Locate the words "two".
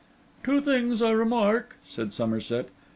0.43-0.59